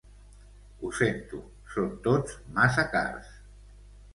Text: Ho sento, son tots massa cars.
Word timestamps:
Ho 0.81 0.89
sento, 0.99 1.41
son 1.75 1.91
tots 2.09 2.35
massa 2.57 2.87
cars. 2.97 3.33